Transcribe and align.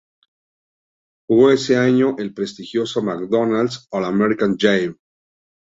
Jugó 1.29 1.51
ese 1.51 1.77
año 1.77 2.15
el 2.17 2.33
prestigioso 2.33 3.03
McDonald's 3.03 3.85
All 3.91 4.05
American 4.05 4.55
Game. 4.59 4.95